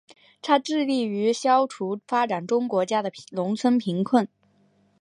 [0.41, 4.27] 它致力于消除发展中国家的农村贫困。